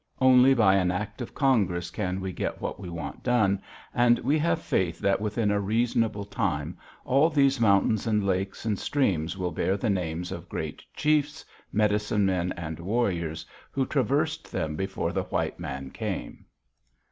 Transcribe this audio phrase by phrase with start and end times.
[0.19, 3.61] Only by an act of Congress can we get what we want done,
[3.93, 8.79] and we have faith that within a reasonable time all these mountains and lakes and
[8.79, 14.51] streams will bear the names of the great chiefs, medicine men, and warriors who traversed
[14.51, 16.45] them before the white men came.